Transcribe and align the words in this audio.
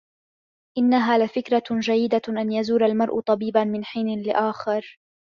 إنّها 0.77 1.17
لفكرة 1.17 1.63
جيّدة 1.71 2.21
أن 2.29 2.51
يزور 2.51 2.85
المرأ 2.85 3.21
طبيبا 3.21 3.63
من 3.63 3.85
حين 3.85 4.21
لآخر. 4.23 4.99